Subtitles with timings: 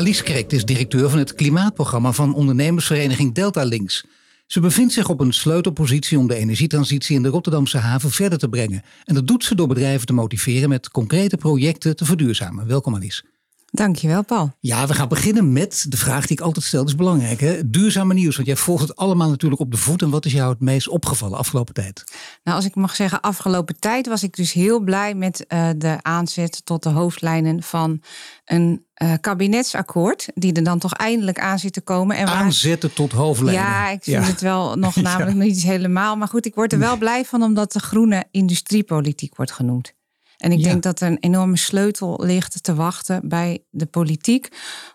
[0.00, 4.04] Alice Kreekt is directeur van het klimaatprogramma van ondernemersvereniging Delta Links.
[4.46, 8.48] Ze bevindt zich op een sleutelpositie om de energietransitie in de Rotterdamse haven verder te
[8.48, 8.82] brengen.
[9.04, 12.66] En dat doet ze door bedrijven te motiveren met concrete projecten te verduurzamen.
[12.66, 13.22] Welkom Alice.
[13.70, 14.52] Dankjewel, Paul.
[14.60, 16.80] Ja, we gaan beginnen met de vraag die ik altijd stel.
[16.80, 17.40] Dat is belangrijk.
[17.40, 17.70] Hè?
[17.70, 18.34] Duurzame nieuws.
[18.34, 20.02] Want jij volgt het allemaal natuurlijk op de voet.
[20.02, 22.04] En wat is jou het meest opgevallen afgelopen tijd?
[22.42, 25.98] Nou, als ik mag zeggen, afgelopen tijd was ik dus heel blij met uh, de
[26.02, 28.02] aanzet tot de hoofdlijnen van
[28.44, 30.28] een uh, kabinetsakkoord.
[30.34, 32.16] Die er dan toch eindelijk aan zit te komen.
[32.16, 32.34] En waar...
[32.34, 33.62] Aanzetten tot hoofdlijnen.
[33.62, 35.42] Ja, ik vind het wel nog namelijk ja.
[35.42, 36.16] niet helemaal.
[36.16, 39.98] Maar goed, ik word er wel blij van omdat de groene industriepolitiek wordt genoemd.
[40.40, 44.48] En ik denk dat er een enorme sleutel ligt te wachten bij de politiek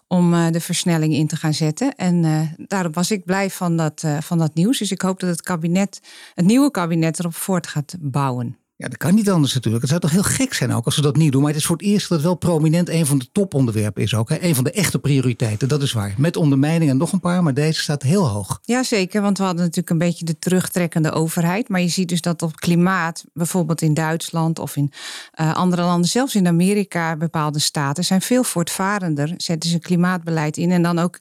[0.08, 1.96] om uh, de versnelling in te gaan zetten.
[1.96, 4.78] En uh, daarom was ik blij van dat, uh, van dat nieuws.
[4.78, 6.00] Dus ik hoop dat het kabinet,
[6.34, 8.58] het nieuwe kabinet erop voort gaat bouwen.
[8.78, 9.82] Ja, dat kan niet anders natuurlijk.
[9.82, 11.42] Het zou toch heel gek zijn ook als ze dat niet doen.
[11.42, 14.16] Maar het is voor het eerst dat het wel prominent een van de toponderwerpen is
[14.16, 14.30] ook.
[14.30, 14.42] Hè?
[14.42, 16.14] Een van de echte prioriteiten, dat is waar.
[16.18, 18.60] Met ondermijning en nog een paar, maar deze staat heel hoog.
[18.64, 19.22] Ja, zeker.
[19.22, 21.70] Want we hadden natuurlijk een beetje de terugtrekkende overheid.
[21.70, 24.92] Maar je ziet dus dat op klimaat, bijvoorbeeld in Duitsland of in
[25.42, 29.34] uh, andere landen, zelfs in Amerika, bepaalde staten, zijn veel voortvarender.
[29.38, 31.20] Zetten ze klimaatbeleid in en dan ook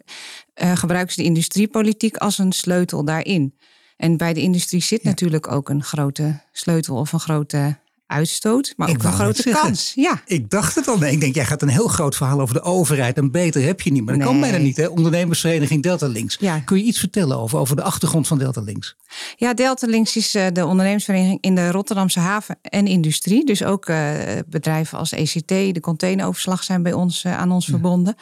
[0.63, 3.55] uh, gebruiken ze de industriepolitiek als een sleutel daarin.
[3.97, 8.89] En bij de industrie zit natuurlijk ook een grote sleutel of een grote uitstoot, maar
[8.89, 9.93] ook een grote kans.
[9.95, 10.23] Ja.
[10.27, 10.99] Ik dacht het al.
[10.99, 13.81] Nee, ik denk, jij gaat een heel groot verhaal over de overheid en beter heb
[13.81, 14.05] je niet.
[14.05, 14.33] Maar dat nee.
[14.33, 14.87] kan bijna niet, hè?
[14.87, 16.37] Ondernemersvereniging Delta Links.
[16.41, 16.59] Ja.
[16.59, 18.97] Kun je iets vertellen over, over de achtergrond van Delta Links?
[19.37, 23.47] Ja, Delta Links is uh, de ondernemersvereniging in de Rotterdamse haven en industrie.
[23.47, 24.13] Dus ook uh,
[24.47, 27.73] bedrijven als ECT, de containeroverslag zijn bij ons uh, aan ons ja.
[27.73, 28.15] verbonden.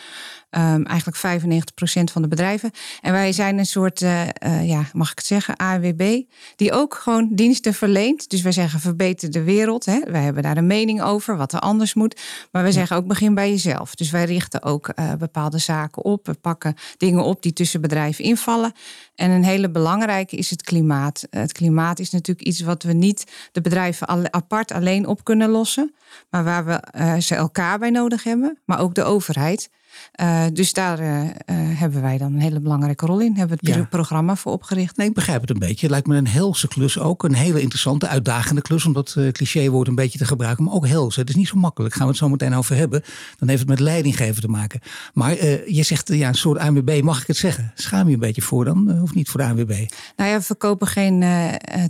[0.59, 2.71] Um, eigenlijk 95% van de bedrijven.
[3.01, 6.23] En wij zijn een soort, uh, uh, ja, mag ik het zeggen, AWB,
[6.57, 8.31] die ook gewoon diensten verleent.
[8.31, 9.85] Dus wij zeggen verbeter de wereld.
[9.85, 10.01] Hè.
[10.07, 12.21] Wij hebben daar een mening over, wat er anders moet.
[12.51, 13.95] Maar wij zeggen ook begin bij jezelf.
[13.95, 16.27] Dus wij richten ook uh, bepaalde zaken op.
[16.27, 18.73] We pakken dingen op die tussen bedrijven invallen.
[19.15, 21.27] En een hele belangrijke is het klimaat.
[21.31, 25.95] Het klimaat is natuurlijk iets wat we niet de bedrijven apart alleen op kunnen lossen.
[26.31, 28.59] Maar waar we ze elkaar bij nodig hebben.
[28.65, 29.71] Maar ook de overheid.
[30.21, 33.37] Uh, dus daar uh, uh, hebben wij dan een hele belangrijke rol in.
[33.37, 33.85] Hebben we het ja.
[33.85, 34.97] programma voor opgericht.
[34.97, 35.81] Nee, ik begrijp het een beetje.
[35.81, 37.23] Het lijkt me een helse klus ook.
[37.25, 38.85] Een hele interessante, uitdagende klus.
[38.85, 40.65] Om dat clichéwoord een beetje te gebruiken.
[40.65, 41.17] Maar ook hels.
[41.17, 41.95] Het is niet zo makkelijk.
[41.95, 43.03] Gaan we het zo meteen over hebben.
[43.39, 44.81] Dan heeft het met leidinggeven te maken.
[45.15, 47.01] Maar je zegt ja, een soort ANWB.
[47.03, 47.73] Mag ik het zeggen?
[47.75, 49.03] Schaam je een beetje voor dan?
[49.03, 49.87] Of niet voor de ANWB?
[50.17, 51.25] Nou ja, we verkopen geen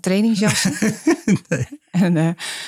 [0.01, 0.75] trainingsjassen.
[1.49, 1.81] nee.
[1.93, 2.27] En, uh,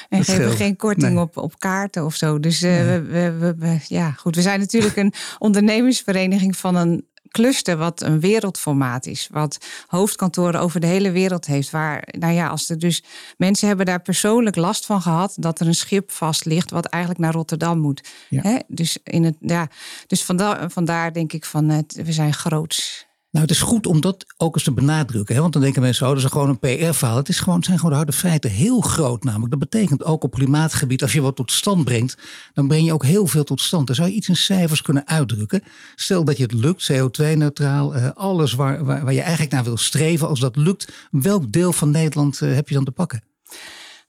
[0.08, 1.22] en geven geen korting nee.
[1.22, 2.40] op, op kaarten of zo.
[2.40, 3.00] Dus uh, nee.
[3.00, 4.36] we, we, we, ja, goed.
[4.36, 9.28] We zijn natuurlijk een ondernemersvereniging van een cluster wat een wereldformaat is.
[9.32, 11.70] Wat hoofdkantoren over de hele wereld heeft.
[11.70, 13.04] Waar, nou ja, als er dus
[13.36, 17.22] mensen hebben daar persoonlijk last van gehad dat er een schip vast ligt wat eigenlijk
[17.22, 18.08] naar Rotterdam moet.
[18.28, 18.42] Ja.
[18.42, 18.58] Hè?
[18.66, 19.68] Dus, in het, ja,
[20.06, 23.06] dus vandaar, vandaar denk ik van het, we zijn groots.
[23.34, 25.34] Nou, het is goed om dat ook eens te benadrukken.
[25.34, 25.40] Hè?
[25.40, 27.16] Want dan denken mensen, oh, dat is gewoon een PR-verhaal.
[27.16, 28.50] Het, is gewoon, zijn gewoon de harde feiten.
[28.50, 29.50] Heel groot namelijk.
[29.50, 32.16] Dat betekent ook op klimaatgebied, als je wat tot stand brengt,
[32.52, 33.86] dan breng je ook heel veel tot stand.
[33.86, 35.62] Dan zou je iets in cijfers kunnen uitdrukken.
[35.94, 40.28] Stel dat je het lukt, CO2-neutraal, uh, alles waar, waar, je eigenlijk naar wil streven.
[40.28, 43.22] Als dat lukt, welk deel van Nederland uh, heb je dan te pakken?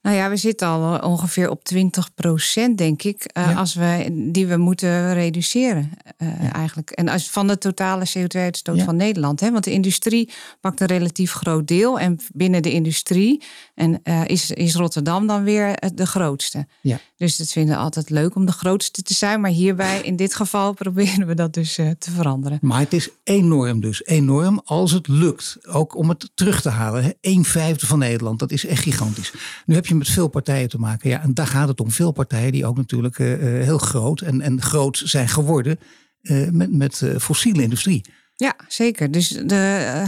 [0.02, 3.52] Nou ja, we zitten al ongeveer op 20 procent, denk ik, ja.
[3.52, 6.52] als we, die we moeten reduceren uh, ja.
[6.52, 6.90] eigenlijk.
[6.90, 8.84] En als, van de totale CO2-uitstoot ja.
[8.84, 9.40] van Nederland.
[9.40, 9.50] Hè?
[9.50, 10.30] Want de industrie
[10.60, 11.98] pakt een relatief groot deel.
[11.98, 13.42] En binnen de industrie
[13.74, 16.66] en, uh, is, is Rotterdam dan weer de grootste.
[16.80, 16.98] Ja.
[17.16, 19.40] Dus dat vinden we altijd leuk om de grootste te zijn.
[19.40, 22.58] Maar hierbij, in dit geval, proberen we dat dus te veranderen.
[22.60, 24.04] Maar het is enorm dus.
[24.04, 25.58] Enorm als het lukt.
[25.66, 27.04] Ook om het terug te halen.
[27.04, 27.10] Hè?
[27.20, 29.32] Een vijfde van Nederland, dat is echt gigantisch.
[29.66, 31.10] Nu heb je met veel partijen te maken.
[31.10, 31.90] Ja, en daar gaat het om.
[31.90, 33.28] Veel partijen die ook natuurlijk uh,
[33.64, 35.78] heel groot en, en groot zijn geworden
[36.22, 38.04] uh, met, met fossiele industrie.
[38.34, 39.10] Ja, zeker.
[39.10, 39.54] Dus de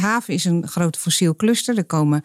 [0.01, 1.79] haven is een groot fossiel cluster.
[1.79, 2.25] Er komen,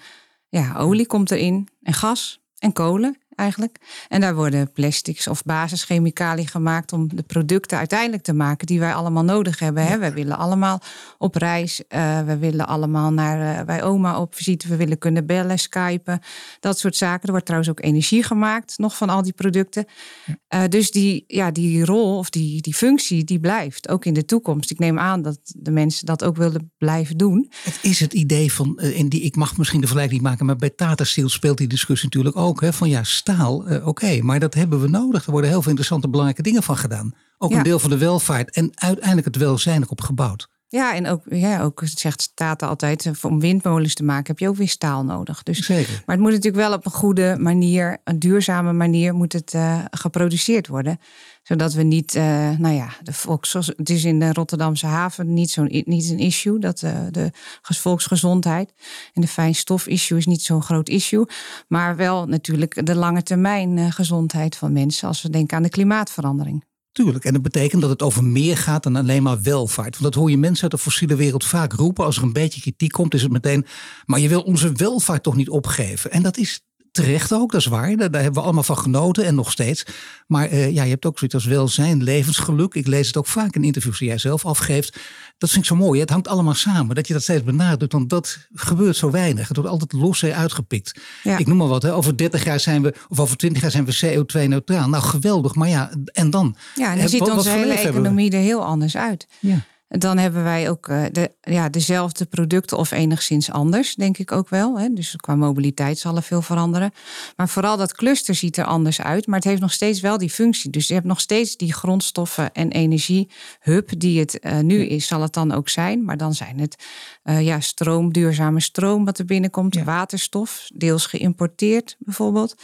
[0.50, 3.18] ja, olie komt erin en gas en kolen.
[3.36, 3.78] Eigenlijk.
[4.08, 8.94] En daar worden plastics of basischemicaliën gemaakt om de producten uiteindelijk te maken die wij
[8.94, 9.86] allemaal nodig hebben.
[9.86, 9.98] Hè?
[9.98, 10.82] Wij willen allemaal
[11.18, 15.26] op reis, uh, we willen allemaal naar uh, bij oma op visite, we willen kunnen
[15.26, 16.20] bellen, skypen,
[16.60, 17.24] dat soort zaken.
[17.24, 19.86] Er wordt trouwens ook energie gemaakt nog van al die producten.
[20.28, 24.26] Uh, dus die, ja, die rol of die, die functie die blijft ook in de
[24.26, 24.72] toekomst.
[24.72, 27.52] Ik neem aan dat de mensen dat ook willen blijven doen.
[27.64, 30.56] Het is het idee van, in die, ik mag misschien de vergelijking niet maken, maar
[30.56, 32.62] bij Tata Steel speelt die discussie natuurlijk ook.
[32.62, 35.26] Hè, van ja, staal, uh, oké, maar dat hebben we nodig.
[35.26, 37.14] Er worden heel veel interessante, belangrijke dingen van gedaan.
[37.38, 37.58] Ook ja.
[37.58, 40.48] een deel van de welvaart en uiteindelijk het welzijn erop gebouwd.
[40.68, 44.48] Ja, en ook, ja, ook zegt Tata altijd, eh, om windmolens te maken heb je
[44.48, 45.44] ook weer staal nodig.
[45.44, 46.04] Dus, Zeker.
[46.06, 49.80] Maar het moet natuurlijk wel op een goede manier, een duurzame manier moet het uh,
[49.92, 51.00] geproduceerd worden.
[51.44, 52.24] Zodat we niet, uh,
[52.58, 56.60] nou ja, de volks, het is in de Rotterdamse haven niet, zo'n niet een issue,
[56.60, 57.32] dat uh, de
[57.62, 58.74] volksgezondheid
[59.14, 61.26] en de fijnstof-issue is niet zo'n groot issue.
[61.68, 66.64] Maar wel natuurlijk de lange termijn gezondheid van mensen als we denken aan de klimaatverandering.
[66.92, 70.00] Tuurlijk, en dat betekent dat het over meer gaat dan alleen maar welvaart.
[70.00, 72.06] Want dat hoor je mensen uit de fossiele wereld vaak roepen.
[72.06, 73.66] Als er een beetje kritiek komt, is het meteen.
[74.06, 76.12] Maar je wil onze welvaart toch niet opgeven.
[76.12, 76.62] En dat is
[76.94, 77.96] terecht ook, dat is waar.
[77.96, 79.86] Daar, daar, hebben we allemaal van genoten en nog steeds.
[80.28, 82.74] Maar uh, ja, je hebt ook zoiets als welzijn, levensgeluk.
[82.74, 85.00] Ik lees het ook vaak in interviews die jij zelf afgeeft.
[85.38, 86.00] Dat vind ik zo mooi.
[86.00, 86.96] Het hangt allemaal samen.
[86.96, 87.94] Dat je dat steeds benadrukt.
[87.94, 89.48] Want dat gebeurt zo weinig.
[89.48, 91.00] Het wordt altijd los uitgepikt.
[91.24, 91.38] Ja.
[91.38, 91.84] Ik noem maar wat.
[91.84, 91.94] Hè.
[91.94, 94.90] Over 30 jaar zijn we, of over 20 jaar zijn we CO2-neutraal.
[94.90, 95.56] Nou, geweldig.
[95.56, 96.56] Maar ja, en dan?
[96.76, 99.28] Ja, en dan ziet onze hele economie er heel anders uit.
[99.40, 99.66] Ja.
[99.98, 104.80] Dan hebben wij ook de, ja, dezelfde producten of enigszins anders, denk ik ook wel.
[104.80, 104.94] Hè.
[104.94, 106.92] Dus qua mobiliteit zal er veel veranderen.
[107.36, 109.28] Maar vooral dat cluster ziet er anders uit.
[109.28, 110.70] Maar het heeft nog steeds wel die functie.
[110.70, 115.22] Dus je hebt nog steeds die grondstoffen en energiehub die het uh, nu is, zal
[115.22, 116.04] het dan ook zijn.
[116.04, 116.84] Maar dan zijn het
[117.24, 119.76] uh, ja, stroom, duurzame stroom wat er binnenkomt.
[119.76, 119.84] Ja.
[119.84, 122.56] Waterstof, deels geïmporteerd bijvoorbeeld.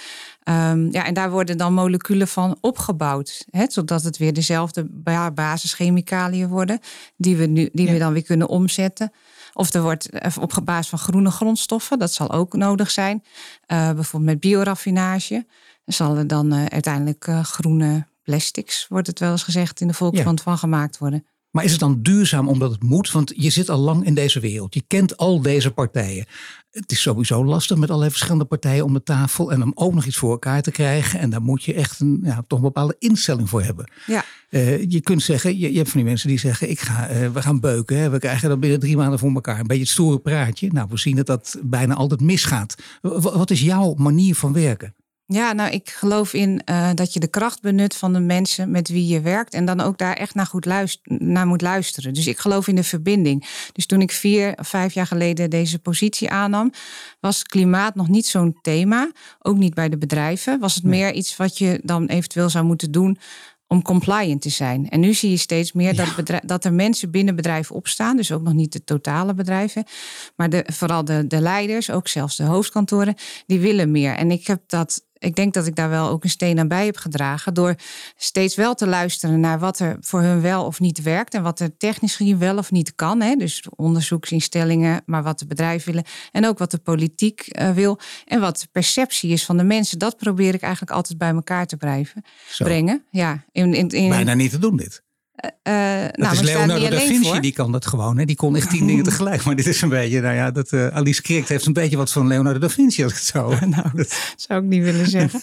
[0.50, 3.46] Um, ja, en daar worden dan moleculen van opgebouwd.
[3.50, 4.88] Hè, zodat het weer dezelfde
[5.34, 6.80] basischemicaliën worden.
[7.18, 7.92] Die we, nu, die ja.
[7.92, 9.12] we dan weer kunnen omzetten.
[9.54, 10.10] Of er wordt
[10.40, 12.00] op basis van groene grondstoffen.
[12.00, 13.24] Dat zal ook nodig zijn.
[13.68, 15.46] Uh, bijvoorbeeld met bioraffinage.
[15.86, 19.94] Zal er dan uh, uiteindelijk uh, groene plastics, wordt het wel eens gezegd, in de
[19.94, 20.44] volksmond ja.
[20.44, 21.26] van gemaakt worden.
[21.52, 23.12] Maar is het dan duurzaam omdat het moet?
[23.12, 24.74] Want je zit al lang in deze wereld.
[24.74, 26.26] Je kent al deze partijen.
[26.72, 29.52] Het is sowieso lastig met allerlei verschillende partijen om de tafel.
[29.52, 31.20] En om ook nog iets voor elkaar te krijgen.
[31.20, 33.92] En daar moet je echt een, ja, toch een bepaalde instelling voor hebben.
[34.06, 34.26] Ja.
[34.50, 37.30] Uh, je kunt zeggen, je, je, hebt van die mensen die zeggen: ik ga, uh,
[37.30, 37.98] we gaan beuken.
[37.98, 38.10] Hè.
[38.10, 39.60] We krijgen dat binnen drie maanden voor elkaar.
[39.60, 40.70] Een beetje het stoere praatje.
[40.72, 42.76] Nou, we zien dat dat bijna altijd misgaat.
[43.02, 44.94] W wat is jouw manier van werken?
[45.32, 48.90] Ja, nou, ik geloof in uh, dat je de kracht benut van de mensen met
[48.90, 49.54] wie je werkt.
[49.54, 52.14] En dan ook daar echt naar, goed luisteren, naar moet luisteren.
[52.14, 53.46] Dus ik geloof in de verbinding.
[53.74, 56.72] Dus toen ik vier vijf jaar geleden deze positie aannam,
[57.20, 59.12] was klimaat nog niet zo'n thema.
[59.40, 60.60] Ook niet bij de bedrijven.
[60.60, 61.00] Was het nee.
[61.00, 63.18] meer iets wat je dan eventueel zou moeten doen
[63.68, 64.90] om compliant te zijn.
[64.90, 66.06] En nu zie je steeds meer ja.
[66.24, 68.18] dat, dat er mensen binnen bedrijven opstaan.
[68.18, 69.84] Dus ook nog niet de totale bedrijven.
[70.36, 73.16] Maar de, vooral de, de leiders, ook zelfs de hoofdkantoren,
[73.46, 74.16] die willen meer.
[74.16, 76.86] En ik heb dat ik denk dat ik daar wel ook een steen aan bij
[76.86, 77.54] heb gedragen.
[77.54, 77.76] Door
[78.16, 81.34] steeds wel te luisteren naar wat er voor hun wel of niet werkt.
[81.34, 83.22] En wat er technisch gezien wel of niet kan.
[83.22, 83.36] Hè.
[83.36, 86.08] Dus onderzoeksinstellingen, maar wat de bedrijven willen.
[86.32, 88.00] En ook wat de politiek uh, wil.
[88.26, 90.00] En wat de perceptie is van de mensen.
[90.00, 92.24] Dat probeer ik eigenlijk altijd bij elkaar te blijven,
[92.58, 93.06] brengen.
[93.12, 95.04] Ja, in, in, in, Bijna niet te doen dit.
[95.64, 97.42] Uh, dat nou, is Leonardo da Vinci, voor.
[97.42, 98.18] die kan dat gewoon.
[98.18, 98.26] Hè?
[98.26, 99.44] Die kon echt tien dingen tegelijk.
[99.44, 102.12] Maar dit is een beetje, nou ja, dat, uh, Alice Krikt heeft een beetje wat
[102.12, 103.50] van Leonardo da Vinci, als ik het zo.
[103.66, 105.40] nou, dat zou ik niet willen zeggen.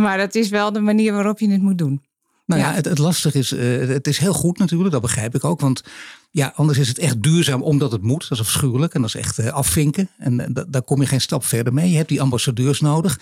[0.00, 2.02] maar dat is wel de manier waarop je het moet doen.
[2.46, 5.34] Nou ja, ja het, het lastige is, uh, het is heel goed natuurlijk, dat begrijp
[5.34, 5.60] ik ook.
[5.60, 5.82] Want
[6.30, 8.28] ja, anders is het echt duurzaam omdat het moet.
[8.28, 10.08] Dat is afschuwelijk en dat is echt afvinken.
[10.18, 11.90] En daar kom je geen stap verder mee.
[11.90, 13.18] Je hebt die ambassadeurs nodig.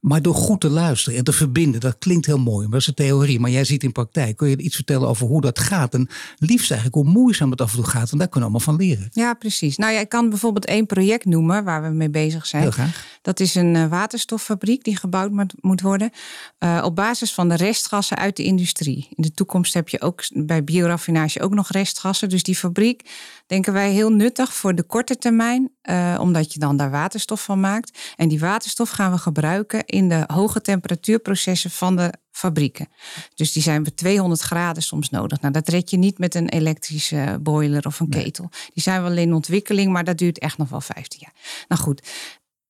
[0.00, 2.86] Maar door goed te luisteren en te verbinden, dat klinkt heel mooi, maar dat is
[2.86, 3.40] een theorie.
[3.40, 5.94] Maar jij ziet in praktijk, kun je iets vertellen over hoe dat gaat?
[5.94, 8.76] En liefst eigenlijk hoe moeizaam het af en toe gaat, en daar kunnen we allemaal
[8.76, 9.08] van leren.
[9.12, 9.76] Ja, precies.
[9.76, 12.62] Nou ja, ik kan bijvoorbeeld één project noemen waar we mee bezig zijn.
[12.62, 13.06] Heel graag.
[13.22, 16.10] Dat is een uh, waterstoffabriek die gebouwd moet worden
[16.58, 19.08] uh, op basis van de restgassen uit de industrie.
[19.10, 22.28] In de toekomst heb je ook bij bioraffinage ook nog restgassen.
[22.28, 23.10] Dus die fabriek
[23.48, 27.60] denken wij heel nuttig voor de korte termijn, uh, omdat je dan daar waterstof van
[27.60, 27.98] maakt.
[28.16, 32.88] En die waterstof gaan we gebruiken in de hoge temperatuurprocessen van de fabrieken.
[33.34, 35.40] Dus die zijn bij 200 graden soms nodig.
[35.40, 38.22] Nou, dat red je niet met een elektrische boiler of een nee.
[38.22, 38.50] ketel.
[38.74, 41.64] Die zijn wel in ontwikkeling, maar dat duurt echt nog wel 15 jaar.
[41.68, 42.08] Nou goed,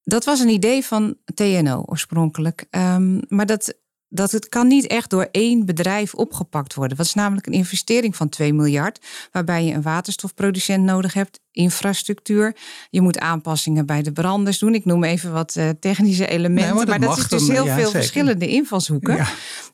[0.02, 2.66] dat was een idee van TNO oorspronkelijk.
[2.70, 3.74] Um, maar dat
[4.08, 6.96] dat het kan niet echt door één bedrijf opgepakt worden.
[6.96, 12.56] Dat is namelijk een investering van 2 miljard, waarbij je een waterstofproducent nodig hebt, infrastructuur.
[12.90, 14.74] Je moet aanpassingen bij de branders doen.
[14.74, 17.90] Ik noem even wat uh, technische elementen, maar dat, maar dat is dus heel veel
[17.90, 19.16] verschillende invalshoeken.
[19.16, 19.26] Ja.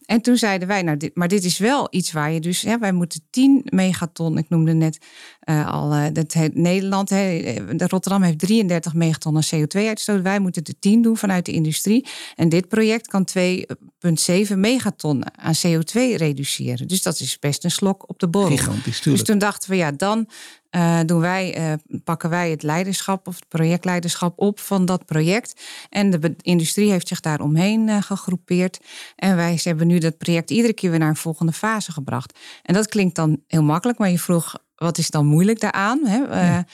[0.07, 2.79] En toen zeiden wij, nou, dit, maar dit is wel iets waar je dus, hè,
[2.79, 4.99] wij moeten 10 megaton, ik noemde net
[5.45, 10.23] uh, al, uh, dat Nederland, hè, Rotterdam heeft 33 megaton CO2-uitstoot.
[10.23, 12.07] Wij moeten de 10 doen vanuit de industrie.
[12.35, 16.89] En dit project kan 2,7 megaton aan CO2 reduceren.
[16.89, 18.57] Dus dat is best een slok op de borrel.
[18.57, 20.29] Gigantisch, dus toen dachten we, ja, dan
[20.77, 25.63] uh, doen wij, uh, pakken wij het leiderschap of het projectleiderschap op van dat project.
[25.91, 28.81] En de industrie heeft zich daar omheen uh, gegroepeerd.
[29.17, 32.39] En wij hebben nu dat project iedere keer weer naar een volgende fase gebracht.
[32.63, 36.01] En dat klinkt dan heel makkelijk, maar je vroeg wat is dan moeilijk daaraan?
[36.07, 36.17] Hè?
[36.17, 36.65] Ja.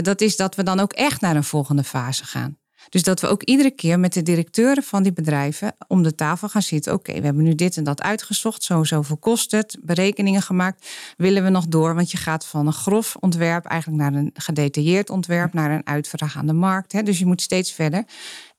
[0.00, 2.59] dat is dat we dan ook echt naar een volgende fase gaan.
[2.88, 6.48] Dus dat we ook iedere keer met de directeuren van die bedrijven om de tafel
[6.48, 6.92] gaan zitten.
[6.92, 8.62] Oké, we hebben nu dit en dat uitgezocht.
[8.62, 9.76] Zo zoveel kost het.
[9.82, 10.88] Berekeningen gemaakt.
[11.16, 11.94] Willen we nog door?
[11.94, 16.36] Want je gaat van een grof ontwerp eigenlijk naar een gedetailleerd ontwerp, naar een uitvraag
[16.36, 16.92] aan de markt.
[16.92, 17.02] Hè?
[17.02, 18.04] Dus je moet steeds verder.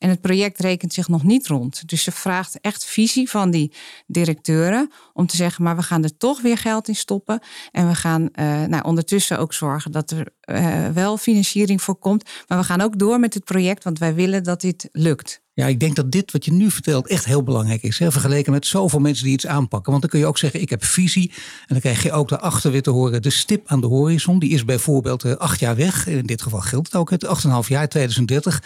[0.01, 1.89] En het project rekent zich nog niet rond.
[1.89, 3.73] Dus ze vraagt echt visie van die
[4.07, 7.39] directeuren om te zeggen, maar we gaan er toch weer geld in stoppen.
[7.71, 12.29] En we gaan uh, nou, ondertussen ook zorgen dat er uh, wel financiering voor komt.
[12.47, 15.41] Maar we gaan ook door met het project, want wij willen dat dit lukt.
[15.53, 17.99] Ja, ik denk dat dit wat je nu vertelt echt heel belangrijk is.
[17.99, 18.11] Hè?
[18.11, 19.89] Vergeleken met zoveel mensen die iets aanpakken.
[19.89, 21.31] Want dan kun je ook zeggen, ik heb visie.
[21.59, 24.39] En dan krijg je ook daarachter weer te horen, de stip aan de horizon.
[24.39, 26.07] Die is bijvoorbeeld uh, acht jaar weg.
[26.07, 28.61] In dit geval geldt het ook, het 8,5 jaar, 2030.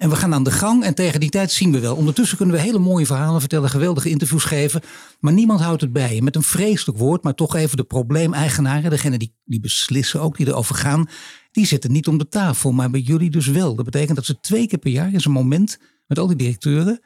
[0.00, 1.96] En we gaan aan de gang en tegen die tijd zien we wel.
[1.96, 4.80] Ondertussen kunnen we hele mooie verhalen vertellen, geweldige interviews geven.
[5.18, 6.20] Maar niemand houdt het bij.
[6.20, 10.46] Met een vreselijk woord, maar toch even de probleemeigenaren, degene die, die beslissen ook, die
[10.46, 11.08] erover gaan,
[11.50, 12.72] die zitten niet om de tafel.
[12.72, 13.74] Maar bij jullie dus wel.
[13.74, 17.00] Dat betekent dat ze twee keer per jaar is een moment met al die directeuren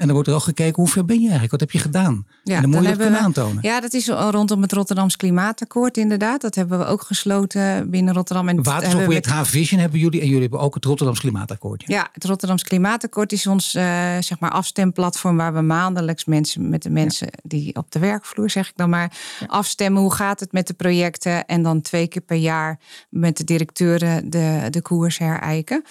[0.00, 1.50] en dan wordt er al gekeken, hoe ver ben je eigenlijk?
[1.50, 2.26] Wat heb je gedaan?
[2.44, 3.58] Ja, en dan moet je dat kunnen aantonen.
[3.62, 6.40] Ja, dat is rondom het Rotterdams Klimaatakkoord inderdaad.
[6.40, 8.48] Dat hebben we ook gesloten binnen Rotterdam.
[8.48, 9.34] En Waterstofproject met...
[9.34, 10.20] H-Vision hebben jullie.
[10.20, 11.84] En jullie hebben ook het Rotterdams Klimaatakkoord.
[11.86, 13.82] Ja, het Rotterdams Klimaatakkoord is ons uh,
[14.20, 15.36] zeg maar afstemplatform...
[15.36, 19.12] waar we maandelijks mensen met de mensen die op de werkvloer, zeg ik dan maar...
[19.46, 21.46] afstemmen hoe gaat het met de projecten.
[21.46, 22.78] En dan twee keer per jaar
[23.08, 25.84] met de directeuren de, de koers herijken.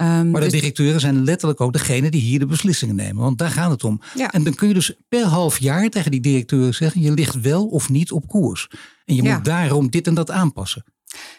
[0.00, 3.22] Um, maar de dus- directeuren zijn letterlijk ook degene die hier de beslissingen nemen.
[3.22, 4.00] Want daar gaat het om.
[4.14, 4.32] Ja.
[4.32, 7.66] En dan kun je dus per half jaar tegen die directeuren zeggen: je ligt wel
[7.66, 8.68] of niet op koers.
[9.04, 10.84] En je moet daarom dit en dat aanpassen.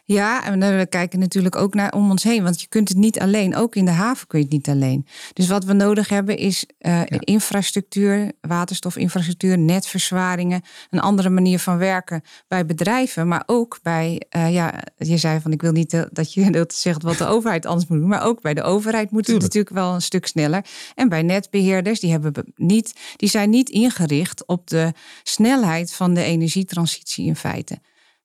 [0.06, 2.44] Ja, en we kijken natuurlijk ook naar om ons heen.
[2.44, 3.56] Want je kunt het niet alleen.
[3.56, 5.08] Ook in de haven kun je het niet alleen.
[5.34, 10.62] Dus wat we nodig hebben is uh, infrastructuur, waterstofinfrastructuur, netverzwaringen.
[10.90, 13.28] Een andere manier van werken bij bedrijven.
[13.28, 17.04] Maar ook bij, uh, ja, je zei van ik wil niet dat je dat zegt
[17.04, 18.10] wat de overheid anders moet doen.
[18.10, 20.66] Maar ook bij de overheid moet het natuurlijk wel een stuk sneller.
[20.96, 26.24] En bij netbeheerders, die, hebben niet, die zijn niet ingericht op de snelheid van de
[26.24, 27.80] energietransitie in feite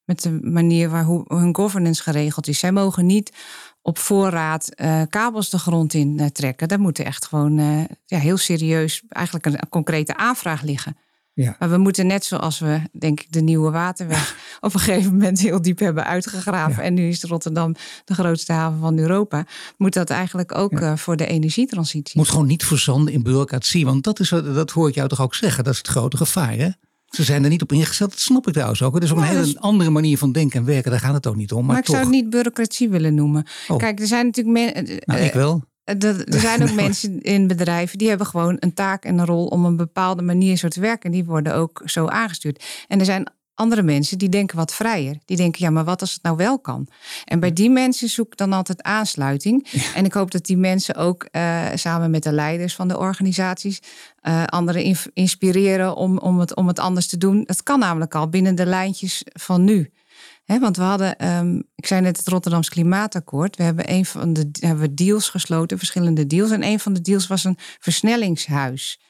[0.06, 2.58] met de manier waar hun governance geregeld is.
[2.58, 3.32] Zij mogen niet
[3.82, 6.68] op voorraad uh, kabels de grond in uh, trekken.
[6.68, 10.96] Daar moet echt gewoon uh, ja, heel serieus eigenlijk een, concrete aanvraag liggen.
[11.32, 11.56] Ja.
[11.58, 15.40] Maar we moeten net zoals we, denk ik, de nieuwe waterweg op een gegeven moment
[15.40, 16.82] heel diep hebben uitgegraven.
[16.82, 19.46] En nu is Rotterdam de grootste haven van Europa.
[19.76, 22.18] Moet dat eigenlijk ook voor de energietransitie.
[22.18, 23.84] Moet gewoon niet verzanden in bureaucratie.
[23.84, 25.64] Want dat, is, dat hoor ik jou toch ook zeggen.
[25.64, 26.54] Dat is het grote gevaar.
[26.54, 26.68] Hè?
[27.06, 28.94] Ze zijn er niet op ingesteld, dat snap ik trouwens ook.
[28.94, 31.36] Het is ook een hele andere manier van denken en werken, daar gaat het ook
[31.36, 31.64] niet om.
[31.64, 33.46] Maar, maar ik zou het niet bureaucratie willen noemen.
[33.68, 33.76] Oh.
[33.76, 35.02] Kijk, er zijn natuurlijk mensen.
[35.04, 35.64] Nou, ik wel.
[35.84, 39.46] Eh, er zijn ook mensen in bedrijven die hebben gewoon een taak en een rol
[39.46, 41.02] om een bepaalde manier zo te werken.
[41.02, 42.64] En die worden ook zo aangestuurd.
[42.88, 45.18] En er zijn andere mensen die denken wat vrijer.
[45.24, 46.88] Die denken, ja, maar wat als het nou wel kan?
[47.24, 49.66] En bij die mensen zoek ik dan altijd aansluiting.
[49.94, 53.80] En ik hoop dat die mensen ook uh, samen met de leiders van de organisaties
[54.22, 57.44] uh, anderen inspireren om, om, het, om het anders te doen.
[57.44, 59.90] Dat kan namelijk al binnen de lijntjes van nu.
[60.44, 63.56] He, want we hadden, um, ik zei net het Rotterdams Klimaatakkoord.
[63.56, 66.50] We hebben een van de hebben we deals gesloten, verschillende deals.
[66.50, 69.00] En een van de deals was een versnellingshuis.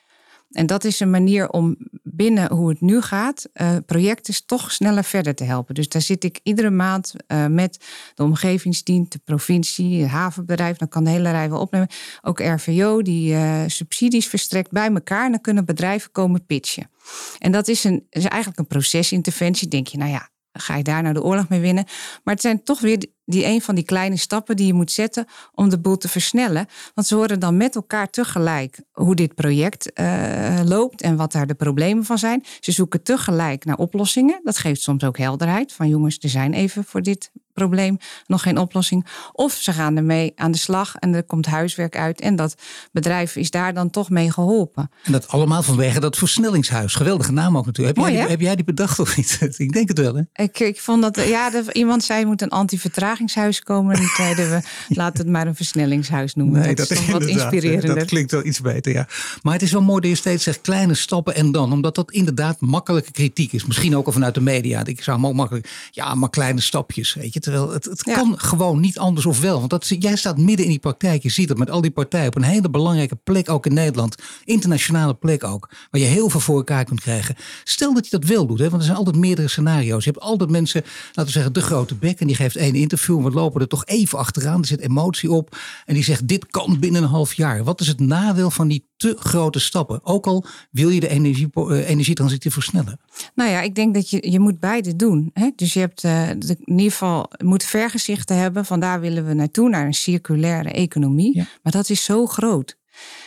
[0.51, 5.05] En dat is een manier om binnen hoe het nu gaat, uh, projecten toch sneller
[5.05, 5.75] verder te helpen.
[5.75, 7.85] Dus daar zit ik iedere maand uh, met
[8.15, 10.77] de omgevingsdienst, de provincie, het havenbedrijf.
[10.77, 11.89] Dan kan de hele rij wel opnemen.
[12.23, 15.25] Ook RVO, die uh, subsidies verstrekt bij elkaar.
[15.25, 16.91] En dan kunnen bedrijven komen pitchen.
[17.39, 19.69] En dat is, een, is eigenlijk een procesinterventie.
[19.69, 21.85] Denk je, nou ja, ga je daar nou de oorlog mee winnen?
[22.25, 25.27] Maar het zijn toch weer die een van die kleine stappen die je moet zetten
[25.55, 26.67] om de boel te versnellen.
[26.95, 31.47] Want ze horen dan met elkaar tegelijk hoe dit project uh, loopt en wat daar
[31.47, 32.45] de problemen van zijn.
[32.61, 34.41] Ze zoeken tegelijk naar oplossingen.
[34.43, 38.59] Dat geeft soms ook helderheid van jongens, er zijn even voor dit probleem, nog geen
[38.59, 39.07] oplossing.
[39.33, 42.21] Of ze gaan ermee aan de slag en er komt huiswerk uit.
[42.21, 42.55] En dat
[42.93, 44.91] bedrijf is daar dan toch mee geholpen.
[45.03, 46.95] En dat allemaal vanwege dat versnellingshuis.
[46.95, 47.97] Geweldige naam ook natuurlijk.
[47.97, 49.39] Heb, jij, die, heb jij die bedacht of niet?
[49.57, 50.23] ik denk het wel, hè?
[50.43, 53.97] Ik, ik vond dat, ja, iemand zei moet een anti-vertragingshuis komen.
[53.97, 54.61] En zeiden we,
[54.95, 56.61] laat het maar een versnellingshuis noemen.
[56.61, 57.95] Nee, dat, is toch wat inspirerender.
[57.95, 59.09] Dat klinkt wel iets beter, ja.
[59.43, 61.73] Maar het is wel mooi dat je steeds zegt kleine stappen en dan.
[61.73, 63.67] Omdat dat inderdaad makkelijke kritiek is.
[63.67, 64.85] Misschien ook al vanuit de media.
[64.85, 67.41] Ik zou hem ook makkelijk, ja, maar kleine stapjes, weet je.
[67.47, 69.59] Terwijl het, het kan gewoon niet anders of wel.
[69.59, 71.23] Want dat, jij staat midden in die praktijk.
[71.23, 74.15] Je ziet het met al die partijen op een hele belangrijke plek ook in Nederland.
[74.45, 75.71] Internationale plek ook.
[75.91, 77.35] Waar je heel veel voor elkaar kunt krijgen.
[77.65, 80.05] Stel dat je dat wel doet, hè, want er zijn altijd meerdere scenario's.
[80.05, 82.21] Je hebt altijd mensen, laten we zeggen, de grote bek.
[82.21, 83.23] En die geeft één interview.
[83.23, 84.61] We lopen er toch even achteraan.
[84.61, 85.57] Er zit emotie op.
[85.85, 87.65] En die zegt, dit kan binnen een half jaar.
[87.65, 90.01] Wat is het nadeel van die te grote stappen?
[90.03, 93.01] Ook al wil je de energie, uh, energietransitie versnellen.
[93.35, 95.31] Nou ja, ik denk dat je, je moet beide doen.
[95.33, 95.51] Hè?
[95.57, 98.65] Dus je hebt uh, de, in ieder geval moet vergezichten hebben.
[98.65, 101.49] Van daar willen we naartoe, naar een circulaire economie.
[101.63, 102.77] Maar dat is zo groot.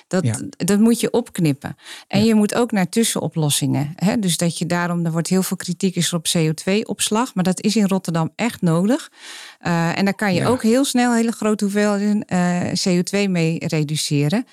[0.07, 1.75] Dat, dat moet je opknippen.
[2.07, 3.93] En je moet ook naar tussenoplossingen.
[3.95, 4.19] Hè?
[4.19, 7.35] Dus dat je daarom, er wordt heel veel kritiek is op CO2-opslag.
[7.35, 9.11] Maar dat is in Rotterdam echt nodig.
[9.61, 14.45] Uh, en daar kan je ook heel snel hele grote hoeveelheden uh, CO2 mee reduceren.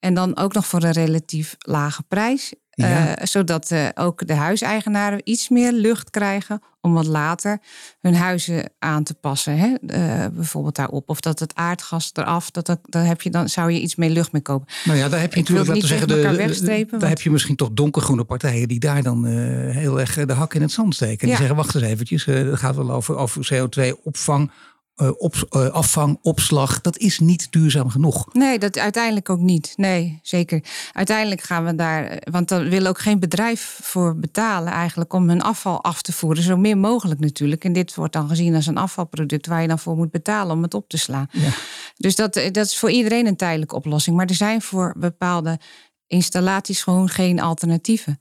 [0.00, 2.52] En dan ook nog voor een relatief lage prijs.
[2.78, 7.58] Eh, zodat uh, ook de huiseigenaren iets meer lucht krijgen om wat later
[8.00, 9.58] hun huizen aan te passen.
[9.58, 9.66] Hè?
[9.66, 11.08] Uh, bijvoorbeeld daarop.
[11.08, 14.10] Of dat het aardgas eraf, dat, dat, daar heb je dan, zou je iets meer
[14.10, 14.66] lucht mee kopen.
[14.84, 18.24] Nou ja, daar heb je natuurlijk, laten zeggen, de, daar heb je misschien toch donkergroene
[18.24, 19.26] partijen die daar dan
[19.70, 21.20] heel erg de hak in het zand steken.
[21.20, 24.50] En die zeggen, wacht eens eventjes, het gaat wel over, over CO2-opvang
[25.02, 28.32] uh, op, uh, afvang, opslag, dat is niet duurzaam genoeg.
[28.32, 29.72] Nee, dat uiteindelijk ook niet.
[29.76, 30.64] Nee, zeker.
[30.92, 35.42] Uiteindelijk gaan we daar, want dan wil ook geen bedrijf voor betalen eigenlijk om hun
[35.42, 36.42] afval af te voeren.
[36.42, 37.64] Zo meer mogelijk natuurlijk.
[37.64, 40.62] En dit wordt dan gezien als een afvalproduct waar je dan voor moet betalen om
[40.62, 41.28] het op te slaan.
[41.32, 41.50] Ja.
[41.96, 44.16] Dus dat, dat is voor iedereen een tijdelijke oplossing.
[44.16, 45.58] Maar er zijn voor bepaalde
[46.06, 48.20] installaties gewoon geen alternatieven.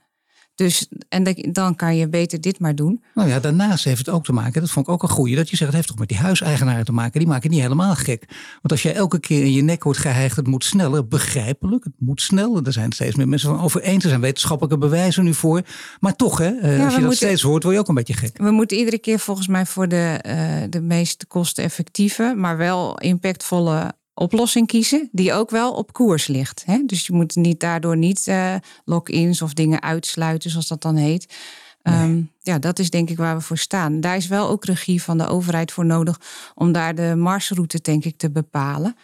[0.57, 3.03] Dus, en dan kan je beter dit maar doen.
[3.13, 5.49] Nou ja, daarnaast heeft het ook te maken, dat vond ik ook een goeie, dat
[5.49, 7.19] je zegt, het heeft toch met die huiseigenaren te maken.
[7.19, 8.25] Die maken niet helemaal gek.
[8.27, 11.93] Want als je elke keer in je nek wordt geheigd, het moet sneller, begrijpelijk, het
[11.97, 12.65] moet sneller.
[12.65, 14.03] Er zijn steeds meer mensen van over eens.
[14.03, 15.61] Er zijn wetenschappelijke bewijzen nu voor.
[15.99, 18.37] Maar toch, hè, eh, als je dat steeds hoort, word je ook een beetje gek.
[18.37, 23.93] We moeten iedere keer volgens mij voor de, uh, de meest kosteneffectieve, maar wel impactvolle
[24.17, 26.63] oplossing kiezen die ook wel op koers ligt.
[26.65, 26.83] Hè?
[26.85, 28.55] Dus je moet niet daardoor niet uh,
[28.85, 31.35] lock-ins of dingen uitsluiten, zoals dat dan heet.
[31.81, 34.01] Ehm, ja, dat is denk ik waar we voor staan.
[34.01, 36.19] Daar is wel ook regie van de overheid voor nodig
[36.55, 38.95] om daar de marsroute, denk ik, te bepalen.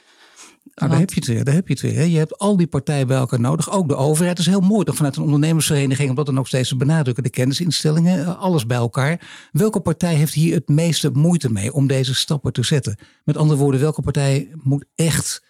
[0.76, 1.44] Nou, daar heb je het weer.
[1.44, 2.06] Daar heb je het weer.
[2.06, 3.72] Je hebt al die partijen bij elkaar nodig.
[3.72, 4.38] Ook de overheid.
[4.38, 6.10] Dat is heel mooi toch vanuit een ondernemersvereniging.
[6.10, 7.24] Omdat dan ook steeds te benadrukken.
[7.24, 8.20] De kennisinstellingen.
[8.20, 9.48] Eh, alles bij elkaar.
[9.52, 12.98] Welke partij heeft hier het meeste moeite mee om deze stappen te zetten?
[13.24, 15.44] Met andere woorden, welke partij moet echt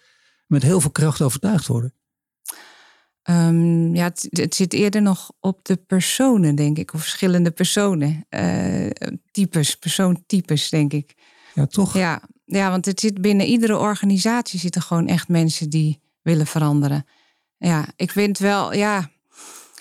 [0.46, 1.94] met heel veel kracht overtuigd worden?
[3.30, 6.94] Um, ja, het, het, zit eerder nog op de personen, denk ik.
[6.94, 8.26] Of verschillende personen.
[8.30, 8.90] Uh,
[9.30, 11.14] types, persoontypes, denk ik.
[11.54, 11.94] Ja, toch?
[11.94, 17.06] Ja, ja, want het zit binnen iedere organisatie zitten gewoon echt mensen die willen veranderen.
[17.58, 19.12] Ja, ik vind wel, ja.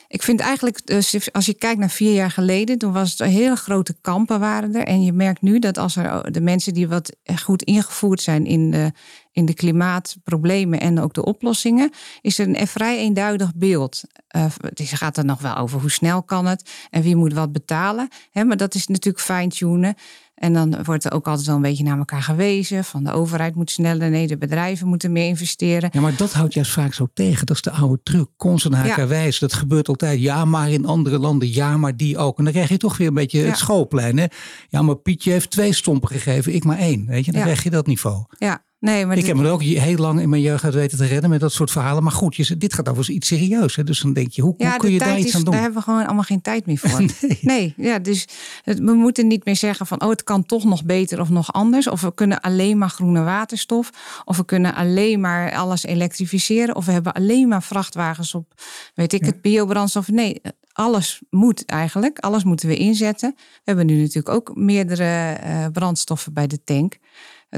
[0.07, 3.55] Ik vind eigenlijk, dus als je kijkt naar vier jaar geleden, toen was het hele
[3.55, 4.83] grote kampen waren er.
[4.83, 8.71] En je merkt nu dat als er de mensen die wat goed ingevoerd zijn in
[8.71, 8.91] de,
[9.31, 14.01] in de klimaatproblemen en ook de oplossingen, is er een vrij eenduidig beeld.
[14.35, 17.51] Uh, het gaat er nog wel over hoe snel kan het en wie moet wat
[17.51, 18.09] betalen.
[18.31, 19.95] Hè, maar dat is natuurlijk fine-tunen.
[20.35, 22.83] En dan wordt er ook altijd wel een beetje naar elkaar gewezen.
[22.83, 25.89] Van de overheid moet sneller, nee, de bedrijven moeten meer investeren.
[25.93, 27.45] Ja, maar dat houdt juist vaak zo tegen.
[27.45, 28.27] Dat is de oude truc.
[28.37, 29.39] Constant hakerwijs.
[29.39, 29.47] Ja.
[29.47, 30.19] Dat gebeurt altijd.
[30.19, 31.53] Ja, maar in andere landen.
[31.53, 32.37] Ja, maar die ook.
[32.37, 34.17] En dan krijg je toch weer een beetje het schoolplein.
[34.17, 34.25] Hè?
[34.69, 36.53] Ja, maar Pietje heeft twee stompen gegeven.
[36.53, 37.05] Ik maar één.
[37.05, 38.25] Weet je, dan krijg je dat niveau.
[38.37, 41.29] Ja, Nee, maar ik heb me ook heel lang in mijn jeugd weten te redden
[41.29, 42.03] met dat soort verhalen.
[42.03, 43.75] Maar goed, je, dit gaat over iets serieus.
[43.75, 43.83] Hè?
[43.83, 45.51] Dus dan denk je, hoe, hoe kun je daar iets aan doen?
[45.53, 46.99] Daar hebben we gewoon allemaal geen tijd meer voor.
[47.21, 47.39] nee.
[47.41, 48.27] nee, ja, dus
[48.63, 51.87] we moeten niet meer zeggen van, oh, het kan toch nog beter of nog anders.
[51.87, 53.89] Of we kunnen alleen maar groene waterstof.
[54.25, 56.75] Of we kunnen alleen maar alles elektrificeren.
[56.75, 58.53] Of we hebben alleen maar vrachtwagens op,
[58.95, 60.07] weet ik het, biobrandstof.
[60.07, 60.41] Nee,
[60.73, 62.19] alles moet eigenlijk.
[62.19, 63.33] Alles moeten we inzetten.
[63.37, 66.97] We hebben nu natuurlijk ook meerdere uh, brandstoffen bij de tank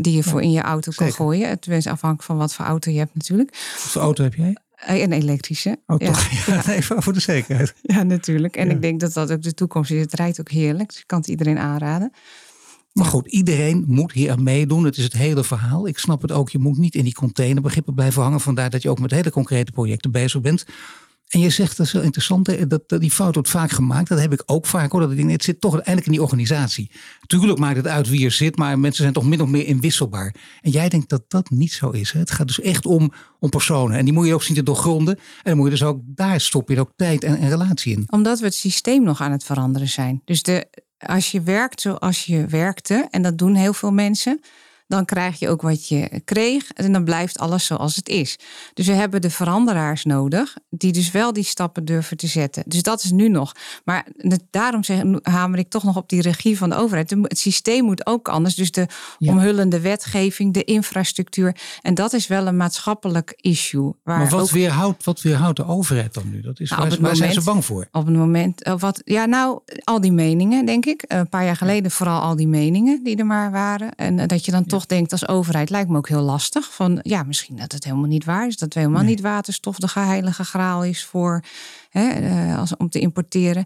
[0.02, 1.50] die je voor in je auto kan gooien.
[1.50, 3.50] Het is afhankelijk van wat voor auto je hebt natuurlijk.
[3.52, 4.58] Wat voor auto heb jij?
[4.76, 5.80] Eh, een elektrische.
[5.86, 6.06] Oh, ja.
[6.06, 6.30] toch?
[6.54, 7.74] Ja, even voor de zekerheid.
[7.82, 8.56] Ja, natuurlijk.
[8.56, 10.02] En ik denk dat dat ook de toekomst is.
[10.02, 10.90] Het rijdt ook heerlijk.
[10.90, 12.12] Dus ik kan het iedereen aanraden.
[12.92, 14.84] Maar goed, iedereen moet hier aan meedoen.
[14.84, 15.88] Het is het hele verhaal.
[15.88, 16.50] Ik snap het ook.
[16.50, 18.40] Je moet niet in die containerbegrippen blijven hangen.
[18.40, 20.66] Vandaar dat je ook met hele concrete projecten bezig bent.
[21.36, 24.10] En je zegt, dat is wel interessant, dat, dat die fout wordt vaak gemaakt.
[24.10, 25.02] Dat heb ik ook vaak hoor.
[25.02, 26.92] Dat ik het zit toch uiteindelijk in die organisatie.
[27.28, 30.36] Tuurlijk maakt het uit wie er zit, maar mensen zijn toch min of meer inwisselbaar.
[30.62, 32.12] En jij denkt dat dat niet zo is.
[32.12, 32.20] Hè?
[32.20, 33.98] Het gaat dus echt om, om personen.
[33.98, 35.16] En die moet je ook zien te doorgronden.
[35.16, 38.04] En dan moet je dus ook, daar stop je ook tijd en, en relatie in.
[38.10, 40.22] Omdat we het systeem nog aan het veranderen zijn.
[40.26, 40.68] Dus de,
[40.98, 44.42] als je werkt zoals je werkte, en dat doen heel veel mensen
[44.88, 48.40] dan krijg je ook wat je kreeg en dan blijft alles zoals het is.
[48.74, 52.64] Dus we hebben de veranderaars nodig, die dus wel die stappen durven te zetten.
[52.68, 53.52] Dus dat is nu nog.
[53.84, 54.08] Maar
[54.50, 57.10] daarom zeg, hamer ik toch nog op die regie van de overheid.
[57.10, 58.56] Het systeem moet ook anders.
[58.56, 58.88] Dus de
[59.20, 61.56] omhullende wetgeving, de infrastructuur.
[61.82, 63.94] En dat is wel een maatschappelijk issue.
[64.04, 64.50] Waar maar wat, ook...
[64.50, 66.42] weerhoudt, wat weerhoudt de overheid dan nu?
[66.42, 67.88] Dat is, nou, waar, waar moment, zijn ze bang voor?
[67.92, 71.04] Op het moment, eh, wat, ja nou, al die meningen denk ik.
[71.08, 73.96] Een paar jaar geleden vooral al die meningen die er maar waren.
[73.96, 76.74] En eh, dat je dan toch toch denkt als overheid, lijkt me ook heel lastig.
[76.74, 78.58] Van ja, misschien dat het helemaal niet waar is.
[78.58, 81.44] Dat helemaal niet waterstof de heilige graal is voor
[81.90, 83.66] hè, eh, als, om te importeren.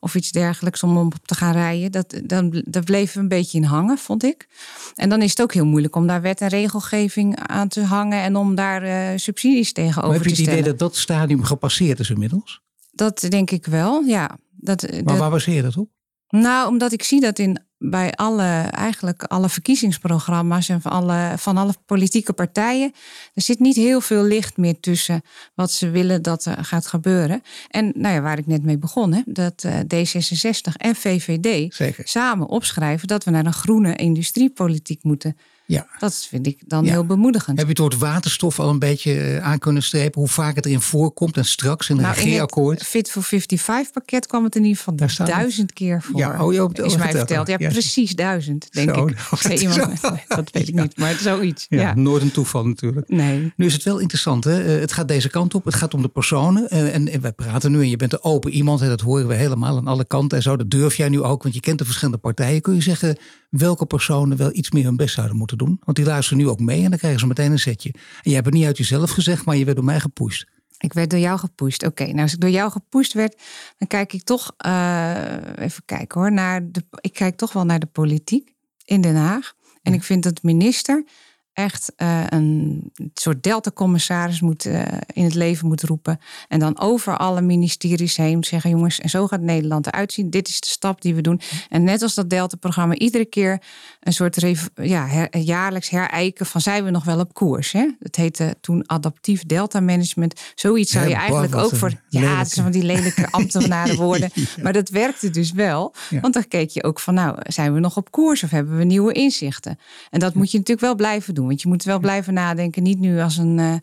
[0.00, 1.92] Of iets dergelijks om op te gaan rijden.
[1.92, 4.48] Dat, dan, dat bleef een beetje in hangen, vond ik.
[4.94, 8.22] En dan is het ook heel moeilijk om daar wet en regelgeving aan te hangen.
[8.22, 10.36] En om daar uh, subsidies tegenover te stellen.
[10.36, 12.60] Heb je het idee dat dat stadium gepasseerd is inmiddels?
[12.90, 14.38] Dat denk ik wel, ja.
[14.50, 15.88] Dat, maar waar baseer je dat op?
[16.30, 21.56] Nou, omdat ik zie dat in bij alle, eigenlijk alle verkiezingsprogramma's en van alle, van
[21.56, 22.92] alle politieke partijen.
[23.34, 25.22] Er zit niet heel veel licht meer tussen
[25.54, 27.42] wat ze willen dat er gaat gebeuren.
[27.68, 32.08] En nou ja, waar ik net mee begon, hè, dat uh, D66 en VVD Zeker.
[32.08, 35.36] samen opschrijven dat we naar een groene industriepolitiek moeten.
[35.70, 35.86] Ja.
[35.98, 37.58] Dat vind ik dan heel bemoedigend.
[37.58, 40.20] Heb je het woord waterstof al een beetje eh, aan kunnen strepen?
[40.20, 44.26] Hoe vaak het erin voorkomt en straks in het nou, akkoord Fit for 55 pakket
[44.26, 46.18] kwam het in ieder geval duizend keer voor.
[46.18, 47.48] Ja, oh, je is mij verteld.
[47.48, 49.18] Ja, precies duizend, denk ik.
[49.48, 51.66] Nee, iemand, dat weet ik niet, maar zoiets.
[51.68, 51.94] Ja.
[51.94, 53.08] Nooit een toeval natuurlijk.
[53.08, 53.52] Nee.
[53.56, 54.44] Nu is het wel interessant.
[54.44, 54.62] Hè?
[54.62, 55.64] Eh, het gaat deze kant op.
[55.64, 56.70] Het gaat om de personen.
[56.70, 58.80] Eh, en, en wij praten nu en je bent een open iemand.
[58.80, 60.56] En dat horen we helemaal aan alle kanten en zo.
[60.56, 62.60] Dat durf jij nu ook, want je kent de verschillende partijen.
[62.60, 63.16] Kun je zeggen
[63.50, 65.59] welke personen wel iets meer hun best zouden moeten doen?
[65.66, 67.92] Want die luisteren nu ook mee en dan krijgen ze meteen een setje.
[67.92, 70.46] En je hebt het niet uit jezelf gezegd, maar je werd door mij gepusht.
[70.78, 71.86] Ik werd door jou gepusht.
[71.86, 73.42] Oké, nou als ik door jou gepusht werd,
[73.78, 77.78] dan kijk ik toch, uh, even kijken hoor, naar de, ik kijk toch wel naar
[77.78, 79.54] de politiek in Den Haag.
[79.82, 81.04] En ik vind dat minister
[81.52, 82.82] echt uh, een
[83.14, 84.82] soort delta-commissaris moet, uh,
[85.12, 86.18] in het leven moet roepen.
[86.48, 90.30] En dan over alle ministeries heen zeggen: jongens, en zo gaat Nederland eruit zien.
[90.30, 91.40] Dit is de stap die we doen.
[91.68, 93.62] En net als dat delta-programma, iedere keer
[94.00, 94.40] een soort
[94.74, 97.72] ja, her, jaarlijks herijken van zijn we nog wel op koers.
[97.72, 97.88] Hè?
[97.98, 100.40] Dat heette toen adaptief delta-management.
[100.54, 101.92] Zoiets zou je eigenlijk ook voor.
[102.08, 104.30] Ja, het zijn van die lelijke ambtenaren worden.
[104.62, 105.94] Maar dat werkte dus wel.
[106.20, 108.84] Want dan keek je ook van: nou, zijn we nog op koers of hebben we
[108.84, 109.78] nieuwe inzichten?
[110.10, 111.39] En dat moet je natuurlijk wel blijven doen.
[111.46, 112.82] Want je moet wel blijven nadenken.
[112.82, 113.74] Niet nu als een uh,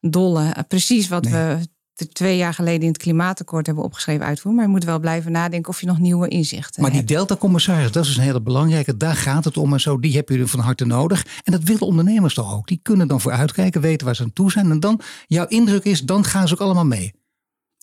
[0.00, 0.42] dolle.
[0.42, 1.58] Uh, precies wat we
[2.12, 4.54] twee jaar geleden in het klimaatakkoord hebben opgeschreven uitvoeren.
[4.54, 8.04] Maar je moet wel blijven nadenken of je nog nieuwe inzichten Maar die Delta-commissaris, dat
[8.04, 8.96] is een hele belangrijke.
[8.96, 9.98] Daar gaat het om en zo.
[10.00, 11.26] Die heb je van harte nodig.
[11.44, 12.68] En dat willen ondernemers toch ook.
[12.68, 14.70] Die kunnen dan vooruitkijken, weten waar ze aan toe zijn.
[14.70, 17.12] En dan, jouw indruk is, dan gaan ze ook allemaal mee.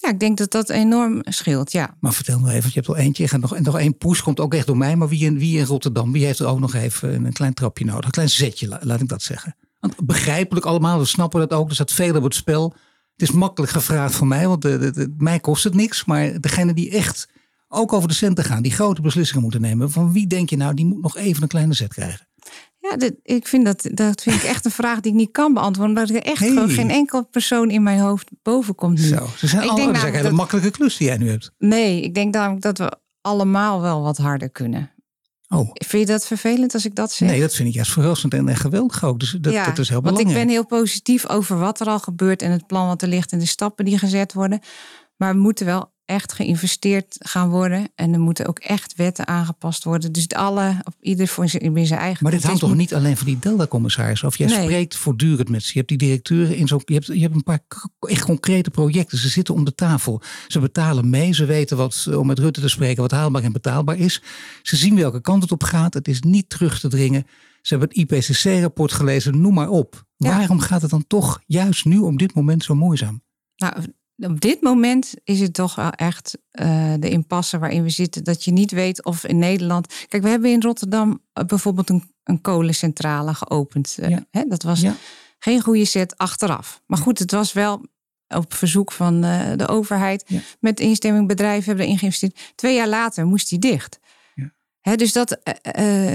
[0.04, 1.98] Ja, ik denk dat dat enorm scheelt, ja.
[2.00, 4.39] Maar vertel me even, je hebt al eentje en nog, en nog één poes komt
[4.39, 4.96] ook echt door mij.
[4.96, 7.86] Maar wie in, wie in Rotterdam, wie heeft er ook nog even een klein trapje
[7.86, 8.06] nodig?
[8.06, 9.56] Een klein zetje, laat ik dat zeggen.
[9.80, 11.68] Want begrijpelijk allemaal, we snappen dat ook.
[11.68, 12.74] Er staat veel op het spel.
[13.16, 16.06] Het is makkelijk gevraagd voor mij, want de, mij kost het niks.
[16.06, 17.30] Maar degene die echt
[17.68, 19.92] ook over de centen gaan, die grote beslissingen moeten nemen.
[19.92, 22.28] Van wie denk je nou, die moet nog even een kleine zet krijgen?
[22.89, 25.98] Ja, ik vind dat, dat vind ik echt een vraag die ik niet kan beantwoorden.
[25.98, 29.06] Omdat er echt gewoon geen enkel persoon in mijn hoofd boven komt nu.
[29.06, 31.52] Zo, ze zijn denk een hele makkelijke klus die jij nu hebt.
[31.58, 34.91] Nee, ik denk namelijk dat we allemaal wel wat harder kunnen.
[35.50, 35.69] Oh.
[35.74, 37.30] Vind je dat vervelend als ik dat zeg?
[37.30, 39.19] Nee, dat vind ik juist verrassend en, geweldig ook.
[39.19, 40.28] Dus dat, ja, dat is heel belangrijk.
[40.28, 43.08] Want ik ben heel positief over wat er al gebeurt en het plan wat er
[43.08, 44.60] ligt en de stappen die gezet worden.
[45.17, 47.92] Maar we moeten wel echt geïnvesteerd gaan worden.
[47.96, 50.12] En er moeten ook echt wetten aangepast worden.
[50.12, 52.24] Dus het alle, op ieder voor zijn, zijn eigen.
[52.24, 54.38] Maar dit hangt toch niet alleen van die Delta-commissaris of?
[54.38, 55.68] Jij spreekt voortdurend met ze.
[55.68, 56.82] Je hebt die directeuren in zo'n.
[56.86, 57.63] Je hebt, je hebt een paar
[58.00, 59.18] echt concrete projecten.
[59.18, 60.22] Ze zitten om de tafel.
[60.48, 61.34] Ze betalen mee.
[61.34, 64.22] Ze weten wat, om met Rutte te spreken, wat haalbaar en betaalbaar is.
[64.62, 65.94] Ze zien welke kant het op gaat.
[65.94, 67.26] Het is niet terug te dringen.
[67.62, 70.06] Ze hebben het IPCC-rapport gelezen, noem maar op.
[70.18, 73.22] Waarom gaat het dan toch juist nu op dit moment zo moeizaam?
[73.56, 73.74] Nou,
[74.17, 78.23] op dit moment is het toch wel echt uh, de impasse waarin we zitten.
[78.23, 79.93] Dat je niet weet of in Nederland.
[80.08, 83.97] Kijk, we hebben in Rotterdam eh, bijvoorbeeld een, een kolencentrale geopend.
[83.99, 84.86] Uh, hè, dat was
[85.39, 86.82] geen goede set achteraf.
[86.86, 87.86] Maar goed, het was wel
[88.28, 89.21] op verzoek van
[89.56, 90.26] de overheid.
[90.60, 92.54] Met instemming bedrijven hebben erin geïnvesteerd.
[92.56, 93.99] Twee jaar later moest die dicht.
[94.82, 95.38] dus, dat,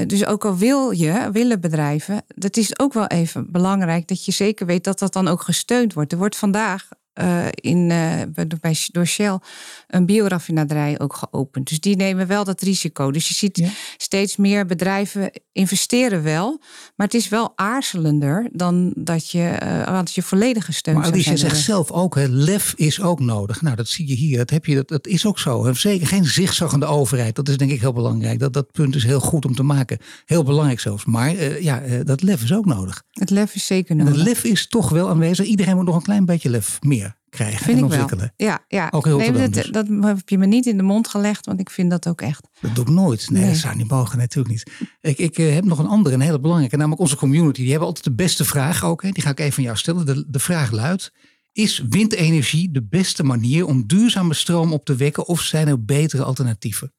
[0.07, 4.33] dus ook al wil je, willen bedrijven, dat is ook wel even belangrijk dat je
[4.33, 6.13] zeker weet dat dat dan ook gesteund wordt.
[6.13, 6.89] Er wordt vandaag
[7.21, 9.39] uh, in, uh, bij, door Shell
[9.87, 11.69] een bioraffinaderij ook geopend.
[11.69, 13.11] Dus die nemen wel dat risico.
[13.11, 16.61] Dus je ziet steeds meer bedrijven investeren wel.
[16.97, 21.31] Maar het is wel aarzelender dan dat je, uh, dat je volledige steun Maar Alice,
[21.31, 23.63] je zegt zelf ook, hè, lef is ook nodig.
[23.63, 24.37] Nou, dat zie je hier.
[24.37, 25.73] Dat, heb je, dat, dat is ook zo.
[25.73, 27.35] Zeker geen zigzaggende overheid.
[27.35, 28.39] Dat is denk ik heel belangrijk.
[28.39, 29.99] Dat, dat punt is heel goed om te maken.
[30.25, 31.05] Heel belangrijk zelfs.
[31.05, 33.03] Maar ja, dat lef is ook nodig.
[33.11, 34.13] Het lef is zeker nodig.
[34.13, 35.47] En het lef is toch wel aanwezig.
[35.47, 38.33] Iedereen moet nog een klein beetje lef meer krijgen vind en ik ontwikkelen.
[38.37, 38.49] Wel.
[38.49, 38.89] Ja, ja.
[38.91, 39.67] Ook heel nee, dat, dus.
[39.67, 42.49] dat heb je me niet in de mond gelegd, want ik vind dat ook echt.
[42.61, 43.31] Dat doe ik nooit.
[43.31, 43.51] Nee, Nee.
[43.51, 44.71] dat zou niet mogen, natuurlijk niet.
[45.01, 47.61] Ik, ik eh, heb nog een andere, een hele belangrijke, namelijk onze community.
[47.61, 49.03] Die hebben altijd de beste vraag ook.
[49.03, 49.11] Hè.
[49.11, 50.07] Die ga ik even aan jou stellen.
[50.07, 51.13] De, de vraag luidt:
[51.53, 56.25] Is windenergie de beste manier om duurzame stroom op te wekken, of zijn er betere
[56.25, 56.93] alternatieven?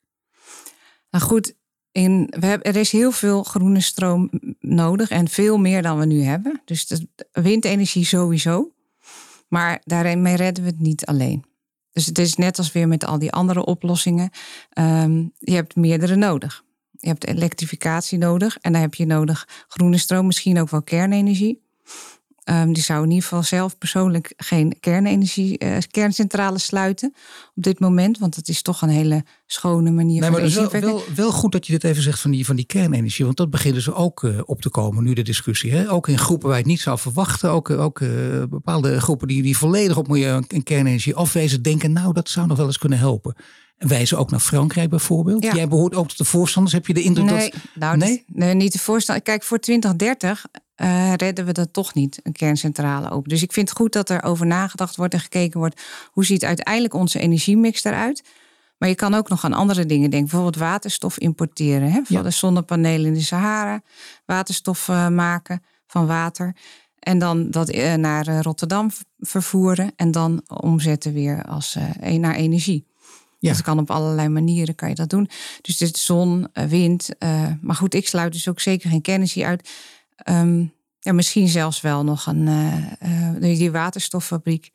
[1.09, 1.53] Nou goed,
[1.91, 6.05] in, we hebben, er is heel veel groene stroom nodig en veel meer dan we
[6.05, 6.61] nu hebben.
[6.65, 8.73] Dus de windenergie sowieso.
[9.49, 11.43] Maar daarmee redden we het niet alleen.
[11.91, 14.29] Dus het is net als weer met al die andere oplossingen.
[14.79, 16.63] Um, je hebt meerdere nodig.
[16.91, 21.67] Je hebt elektrificatie nodig en dan heb je nodig groene stroom, misschien ook wel kernenergie.
[22.45, 27.13] Um, die zou in ieder geval zelf persoonlijk geen kernenergie, uh, kerncentrales sluiten
[27.55, 28.17] op dit moment.
[28.17, 31.51] Want het is toch een hele schone manier nee, van maar wel, wel, wel, goed
[31.51, 33.25] dat je dit even zegt van die, van die kernenergie.
[33.25, 35.71] Want dat begint dus ook uh, op te komen nu de discussie.
[35.71, 35.91] Hè?
[35.91, 37.51] Ook in groepen waar je het niet zou verwachten.
[37.51, 38.09] Ook, ook uh,
[38.49, 41.61] bepaalde groepen die, die volledig op een kernenergie afwezen.
[41.61, 43.35] Denken nou dat zou nog wel eens kunnen helpen.
[43.79, 45.43] En wijzen ook naar Frankrijk bijvoorbeeld.
[45.43, 45.55] Ja.
[45.55, 46.75] Jij behoort ook tot de voorstanders.
[46.75, 47.61] Heb je de indruk nee, dat...
[47.73, 48.23] Nou, nee?
[48.27, 49.23] nee, niet de voorstander.
[49.23, 50.45] Kijk, voor 2030
[50.81, 53.29] uh, redden we dat toch niet, een kerncentrale open.
[53.29, 55.81] Dus ik vind het goed dat er over nagedacht wordt en gekeken wordt...
[56.11, 58.23] hoe ziet uiteindelijk onze energiemix eruit?
[58.77, 60.29] Maar je kan ook nog aan andere dingen denken.
[60.29, 61.91] Bijvoorbeeld waterstof importeren.
[61.91, 62.01] Hè?
[62.03, 62.21] Van ja.
[62.21, 63.81] de zonnepanelen in de Sahara.
[64.25, 66.55] Waterstof uh, maken van water.
[66.99, 69.91] En dan dat uh, naar Rotterdam vervoeren.
[69.95, 72.88] En dan omzetten weer als, naar energie.
[73.39, 73.51] Ja.
[73.51, 75.29] Dat kan op allerlei manieren kan je dat doen.
[75.61, 77.09] Dus dit zon, wind.
[77.61, 79.69] maar goed, ik sluit dus ook zeker geen kernenergie uit.
[80.29, 84.71] Um, ja, misschien zelfs wel nog een uh, die waterstoffabriek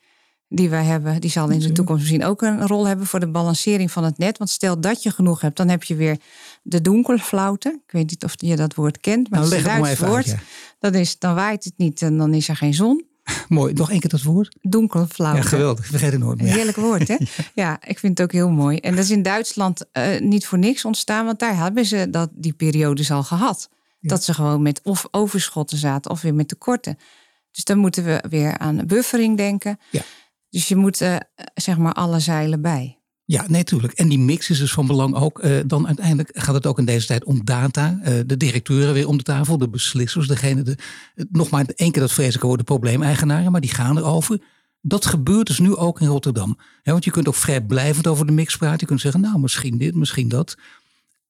[0.49, 3.31] die wij hebben, die zal in de toekomst misschien ook een rol hebben voor de
[3.31, 4.39] balancering van het net.
[4.39, 6.19] Want stel dat je genoeg hebt, dan heb je weer
[6.63, 7.73] de donkerflauten.
[7.87, 10.15] Ik weet niet of je dat woord kent, maar nou, het is een Duits woord.
[10.15, 10.39] Uit, ja.
[10.79, 13.05] dat is, dan waait het niet en dan is er geen zon.
[13.49, 14.57] Mooi, nog één keer dat woord.
[14.61, 15.43] Donkerflauten.
[15.43, 15.85] Ja, geweldig.
[15.85, 16.53] Ik vergeet het nooit meer.
[16.53, 17.17] Heerlijk woord, hè?
[17.21, 17.45] ja.
[17.55, 17.79] ja.
[17.87, 18.79] ik vind het ook heel mooi.
[18.79, 22.31] En dat is in Duitsland uh, niet voor niks ontstaan, want daar hebben ze dat,
[22.33, 23.69] die periodes al gehad.
[24.01, 24.09] Ja.
[24.09, 26.99] Dat ze gewoon met of overschotten zaten of weer met tekorten.
[27.51, 29.79] Dus dan moeten we weer aan buffering denken.
[29.91, 30.03] Ja.
[30.51, 31.17] Dus je moet uh,
[31.55, 32.99] zeg maar alle zeilen bij.
[33.27, 33.93] Ja, nee, tuurlijk.
[33.93, 35.45] En die mix is dus van belang ook.
[35.45, 37.99] Uh, dan uiteindelijk gaat het ook in deze tijd om data.
[37.99, 40.63] Uh, de directeuren weer om de tafel, de beslissers, degene.
[40.63, 40.77] De,
[41.31, 44.41] nog maar één keer dat vreselijke woord, de probleemeigenaren, maar die gaan erover.
[44.81, 46.59] Dat gebeurt dus nu ook in Rotterdam.
[46.83, 48.81] Want je kunt ook vrijblijvend over de mix praten.
[48.81, 50.57] Je kunt zeggen, nou, misschien dit, misschien dat.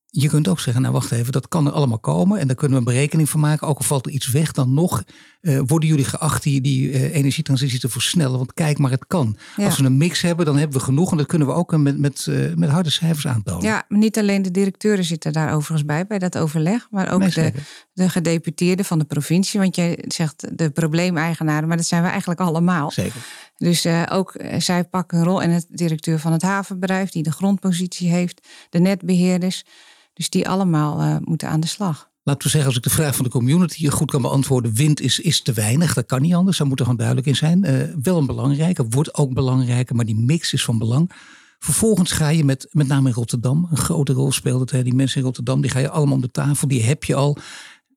[0.07, 2.39] Je kunt ook zeggen, nou wacht even, dat kan er allemaal komen.
[2.39, 3.69] En daar kunnen we een berekening van maken.
[3.69, 5.05] Ook al valt er iets weg, dan nog
[5.45, 8.37] uh, worden jullie geacht die, die uh, energietransitie te versnellen.
[8.37, 9.37] Want kijk maar, het kan.
[9.57, 9.65] Ja.
[9.65, 11.11] Als we een mix hebben, dan hebben we genoeg.
[11.11, 13.63] En dat kunnen we ook met, met, uh, met harde cijfers aantonen.
[13.63, 16.87] Ja, maar niet alleen de directeuren zitten daar overigens bij, bij dat overleg.
[16.91, 17.53] Maar ook Nee, de,
[17.93, 19.61] de gedeputeerden van de provincie.
[19.61, 22.91] Want jij zegt de probleemeigenaren, maar dat zijn we eigenlijk allemaal.
[22.91, 23.21] Zeker.
[23.57, 25.43] Dus ook zij pakken een rol.
[25.43, 29.65] En het directeur van het havenbedrijf, die de grondpositie heeft, de netbeheerders.
[30.13, 32.13] Dus die allemaal moeten aan de slag.
[32.27, 34.75] Laten we zeggen, als ik de vraag van de community goed kan beantwoorden.
[34.75, 36.59] Wind is, is te weinig, dat kan niet anders.
[36.59, 37.65] Daar moet er gewoon duidelijk in zijn.
[37.65, 41.11] Uh, wel een belangrijke, wordt ook belangrijker, maar die mix is van belang.
[41.59, 44.85] Vervolgens ga je met, met name in Rotterdam, een grote rol speelt het.
[44.85, 46.69] Die mensen in Rotterdam, die ga je allemaal om de tafel.
[46.69, 47.37] Die heb je al.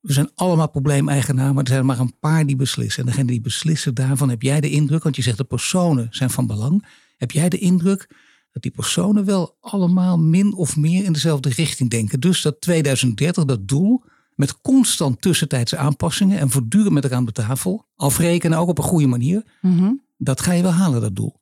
[0.00, 3.02] We zijn allemaal probleemeigenaar, maar er zijn maar een paar die beslissen.
[3.02, 6.30] En degene die beslissen, daarvan heb jij de indruk, want je zegt de personen zijn
[6.30, 6.86] van belang.
[7.16, 8.10] Heb jij de indruk
[8.52, 12.20] dat die personen wel allemaal min of meer in dezelfde richting denken?
[12.20, 14.04] Dus dat 2030, dat doel,
[14.38, 18.84] met constant tussentijdse aanpassingen en voortdurend met elkaar aan de tafel, afrekenen ook op een
[18.84, 20.02] goede manier, mm -hmm.
[20.16, 21.40] dat ga je wel halen, dat doel.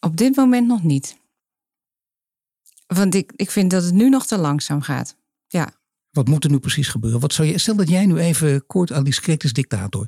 [0.00, 1.18] Op dit moment nog niet.
[2.86, 5.16] Want ik, ik vind dat het nu nog te langzaam gaat.
[5.46, 5.72] Ja.
[6.10, 7.20] Wat moet er nu precies gebeuren?
[7.20, 10.06] Wat zou je, stel dat jij nu even kort aan die script is dictator.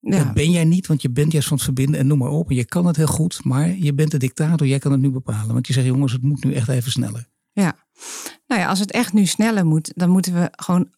[0.00, 0.24] Ja.
[0.24, 2.50] Dat ben jij niet, want je bent juist van het verbinden en noem maar op.
[2.50, 4.66] En je kan het heel goed, maar je bent de dictator.
[4.66, 5.52] Jij kan het nu bepalen.
[5.52, 7.28] Want je zegt, jongens, het moet nu echt even sneller.
[7.52, 7.76] Ja,
[8.46, 10.88] nou ja, als het echt nu sneller moet, dan moeten we gewoon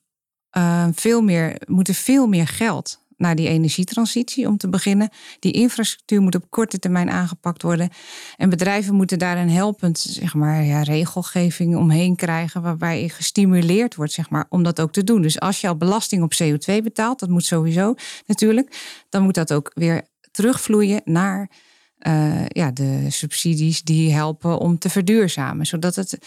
[0.57, 5.11] uh, veel meer, moeten veel meer geld naar die energietransitie om te beginnen.
[5.39, 7.91] Die infrastructuur moet op korte termijn aangepakt worden.
[8.37, 13.95] En bedrijven moeten daar een helpend zeg maar, ja, regelgeving omheen krijgen, waarbij je gestimuleerd
[13.95, 15.23] wordt zeg maar, om dat ook te doen.
[15.23, 17.95] Dus als je al belasting op CO2 betaalt, dat moet sowieso
[18.27, 21.51] natuurlijk, dan moet dat ook weer terugvloeien naar
[21.99, 25.67] uh, ja, de subsidies die helpen om te verduurzamen.
[25.67, 26.19] Zodat het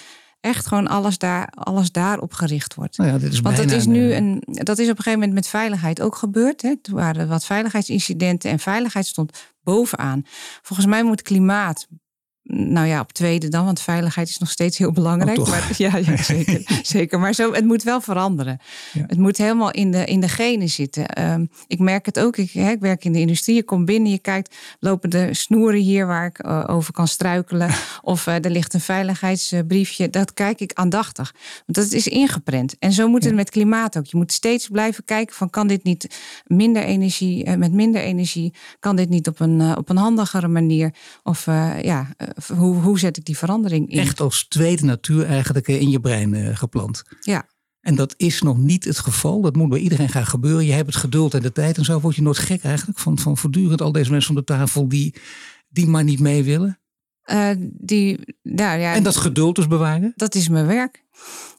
[0.42, 2.98] echt gewoon alles, daar, alles daarop gericht wordt.
[2.98, 5.34] Nou ja, dit is Want dat is nu een, dat is op een gegeven moment
[5.34, 6.62] met veiligheid ook gebeurd.
[6.62, 6.70] Hè.
[6.82, 10.22] Er waren wat veiligheidsincidenten en veiligheid stond bovenaan.
[10.62, 11.88] Volgens mij moet klimaat
[12.44, 15.40] nou ja, op tweede dan, want veiligheid is nog steeds heel belangrijk.
[15.40, 17.20] Oh, maar, ja, ja, zeker, zeker.
[17.20, 18.60] Maar zo, het moet wel veranderen.
[19.08, 21.08] Het moet helemaal in de, in de genen zitten.
[21.08, 22.38] Ehm, ik merk het ook.
[22.38, 23.56] Ik, hè, ik, werk in de industrie.
[23.56, 27.70] Je komt binnen, je kijkt, lopen de snoeren hier waar ik uh, over kan struikelen.
[28.02, 30.10] of uh, er ligt een veiligheidsbriefje.
[30.10, 31.34] Dat kijk ik aandachtig.
[31.66, 32.76] Want dat is ingeprent.
[32.80, 34.06] En zo moet het met klimaat ook.
[34.06, 38.54] Je moet steeds blijven kijken van kan dit niet minder energie, uh, met minder energie,
[38.80, 40.94] kan dit niet op een, op een handigere manier?
[41.24, 41.46] Of
[41.82, 42.08] ja
[42.56, 44.00] hoe, hoe zet ik die verandering in?
[44.00, 47.04] Echt als tweede natuur eigenlijk in je brein uh, geplant.
[47.20, 47.48] Ja.
[47.82, 49.42] En dat is nog niet het geval.
[49.42, 50.66] Dat moet bij iedereen gaan gebeuren.
[50.66, 53.00] Je hebt het geduld en de tijd en zo word je nooit gek eigenlijk.
[53.00, 55.16] Van, van voortdurend al deze mensen van de tafel die,
[55.70, 56.80] die maar niet mee willen.
[57.26, 60.14] Uh, die, nou ja, en dat geduld dus bewaren?
[60.16, 61.04] Dat is mijn werk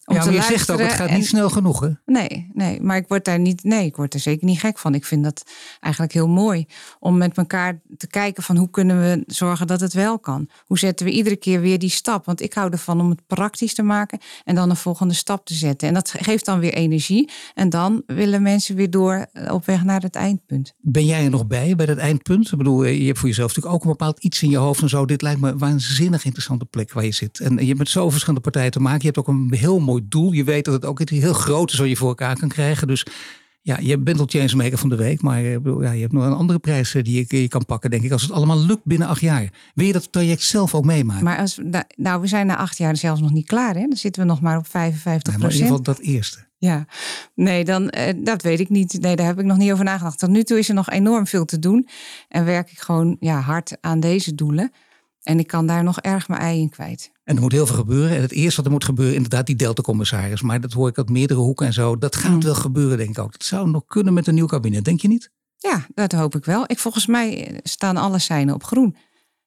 [0.05, 1.89] ja, maar je zegt ook, het gaat niet snel genoeg, hè?
[2.07, 4.95] Nee, nee, maar ik word daar niet, nee, ik word er zeker niet gek van.
[4.95, 5.43] Ik vind dat
[5.81, 6.67] eigenlijk heel mooi
[6.99, 10.49] om met elkaar te kijken van hoe kunnen we zorgen dat het wel kan.
[10.67, 12.25] Hoe zetten we iedere keer weer die stap?
[12.25, 15.55] Want ik hou ervan om het praktisch te maken en dan een volgende stap te
[15.55, 15.89] zetten.
[15.89, 17.31] En dat geeft dan weer energie.
[17.55, 20.75] En dan willen mensen weer door op weg naar het eindpunt.
[20.81, 22.53] Ben jij er nog bij, bij dat eindpunt?
[22.53, 24.89] Ik bedoel, je hebt voor jezelf natuurlijk ook een bepaald iets in je hoofd en
[24.89, 25.05] zo.
[25.05, 27.41] Dit lijkt me een waanzinnig interessante plek waar je zit.
[27.41, 29.01] En je hebt met zoveel verschillende partijen te maken.
[29.01, 30.33] Je hebt ook een heel mooi doel.
[30.33, 32.87] Je weet dat het ook iets heel groot is wat je voor elkaar kan krijgen.
[32.87, 33.07] Dus
[33.63, 35.23] ja, je bent al changemaker van de week.
[35.23, 37.91] Maar eh, ja, je hebt nog een andere prijs eh, die je, je kan pakken,
[37.91, 38.13] denk ik.
[38.13, 39.49] Als het allemaal lukt binnen acht jaar.
[39.75, 41.25] Wil je dat traject zelf ook meemaken?
[41.25, 41.59] Maar als,
[41.97, 43.75] nou, we zijn na acht jaar zelfs nog niet klaar.
[43.75, 43.81] Hè?
[43.81, 45.53] Dan zitten we nog maar op 55 procent.
[45.53, 46.51] in ieder geval dat eerste.
[46.59, 46.87] Ja,
[47.35, 48.99] nee, dan, eh, dat weet ik niet.
[49.01, 50.19] Nee, daar heb ik nog niet over nagedacht.
[50.19, 51.89] Tot nu toe is er nog enorm veel te doen.
[52.29, 54.73] En werk ik gewoon ja, hard aan deze doelen.
[55.23, 57.12] En ik kan daar nog erg mijn ei in kwijt.
[57.25, 58.17] En er moet heel veel gebeuren.
[58.17, 60.43] En het eerste wat er moet gebeuren, inderdaad, die Delta-commissaris.
[60.43, 61.99] Maar dat hoor ik uit meerdere hoeken en zo.
[61.99, 62.43] Dat gaat mm.
[62.43, 63.33] wel gebeuren, denk ik ook.
[63.33, 65.31] Dat zou nog kunnen met een nieuw kabinet, denk je niet?
[65.57, 66.65] Ja, dat hoop ik wel.
[66.67, 68.97] Ik, volgens mij staan alle seinen op groen.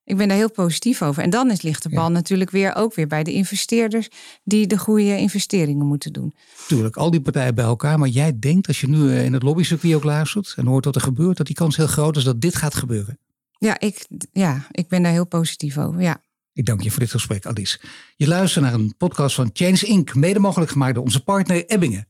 [0.03, 1.23] Ik ben daar heel positief over.
[1.23, 4.09] En dan is, ligt de bal natuurlijk weer ook weer bij de investeerders
[4.43, 6.33] die de goede investeringen moeten doen.
[6.67, 7.99] Tuurlijk, al die partijen bij elkaar.
[7.99, 10.95] Maar jij denkt, als je nu eh, in het lobbycircuit ook luistert en hoort wat
[10.95, 13.19] er gebeurt, dat die kans heel groot is dat dit gaat gebeuren.
[13.57, 16.01] Ja, ik, ja, ik ben daar heel positief over.
[16.01, 16.21] Ja.
[16.55, 17.79] Ik dank je voor dit gesprek, Alice.
[18.15, 22.07] Je luistert naar een podcast van Change Inc., mede mogelijk gemaakt door onze partner Ebbingen.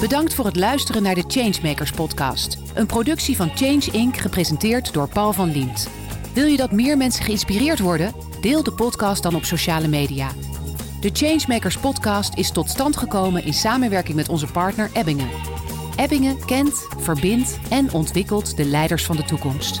[0.00, 2.58] Bedankt voor het luisteren naar de Changemakers podcast.
[2.74, 5.88] Een productie van Change Inc., gepresenteerd door Paul van Liemt.
[6.34, 8.14] Wil je dat meer mensen geïnspireerd worden?
[8.40, 10.30] Deel de podcast dan op sociale media.
[11.00, 15.30] De Changemakers podcast is tot stand gekomen in samenwerking met onze partner Ebbingen.
[15.96, 19.80] Ebbingen kent, verbindt en ontwikkelt de leiders van de toekomst.